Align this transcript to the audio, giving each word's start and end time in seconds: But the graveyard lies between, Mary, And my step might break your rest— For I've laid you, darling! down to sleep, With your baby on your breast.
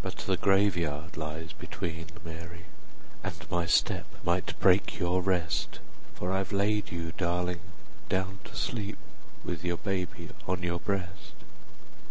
But 0.16 0.24
the 0.26 0.38
graveyard 0.38 1.18
lies 1.18 1.52
between, 1.52 2.06
Mary, 2.24 2.62
And 3.22 3.34
my 3.50 3.66
step 3.66 4.06
might 4.24 4.58
break 4.60 4.98
your 4.98 5.20
rest— 5.20 5.80
For 6.14 6.32
I've 6.32 6.52
laid 6.52 6.90
you, 6.90 7.12
darling! 7.18 7.60
down 8.08 8.38
to 8.44 8.56
sleep, 8.56 8.96
With 9.44 9.62
your 9.62 9.76
baby 9.76 10.30
on 10.46 10.62
your 10.62 10.80
breast. 10.80 11.34